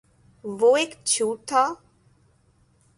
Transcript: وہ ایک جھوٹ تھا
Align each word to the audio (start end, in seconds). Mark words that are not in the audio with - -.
وہ 0.43 0.75
ایک 0.77 0.95
جھوٹ 1.05 1.47
تھا 1.47 1.63